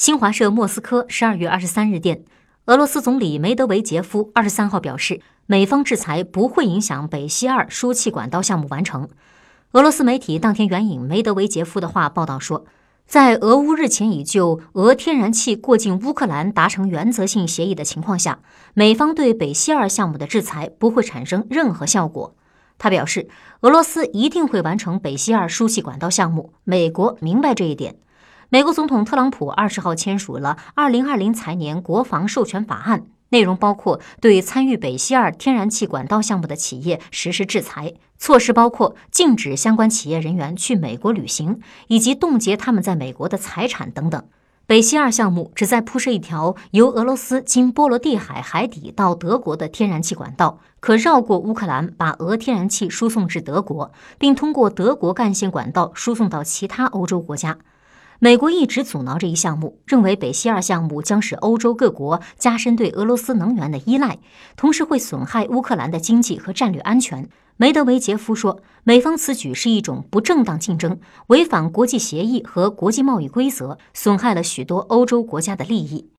[0.00, 2.24] 新华社莫斯科十二月二十三日电，
[2.64, 9.10] 俄罗斯总理梅德韦杰夫二十三号表示，美方制裁不会影响北溪二输气管道项目完成。
[9.72, 12.64] 俄罗斯媒体当天援引梅德韦杰夫的话报道说，
[13.06, 18.38] 在俄乌日前已就俄天然气过境乌克兰达成原则性协议的情况下，
[18.72, 22.34] 美方对北溪二项目的制裁不会产生任何效果。
[22.78, 23.28] 他表示，
[23.60, 27.96] 俄罗斯一定会完成北溪二输气管道项目，美国明白这一点。
[28.52, 44.20] 美国总统特朗普二十号签署了二零二零财年国防授权法案，内容包括对参与北溪二天然气管道项目的企业实施制裁措施，包括禁止相关企业人员去美国旅行，以及冻结他们在美国的财产等等。
[44.66, 57.56] 北溪二项目旨在铺设一条由俄罗斯经波罗的海海底到德国的天然气管道，可绕过乌克兰，把俄天然气输送至德国，并通过德国干线管道输送到其他欧洲国家。
[58.22, 64.18] 美国一直阻挠这一项目，认为北溪二项目将使欧洲各国加深对俄罗斯能源的依赖，
[64.58, 67.30] 同时会损害乌克兰的经济和战略安全。
[67.56, 76.06] 梅德韦杰夫说，美方此举是一种不正当竞争，违反国际协议和国际贸易规则，损害了许多欧洲国家的利益。